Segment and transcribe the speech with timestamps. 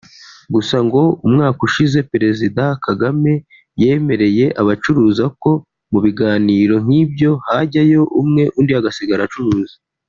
[0.53, 3.33] Gusa ngo umwaka ushize Perezida kagame
[3.81, 5.51] yemereye abacuruza ko
[5.91, 9.75] mu biganiro nk’ibyo hajyayo umwe undi agasigara acuruza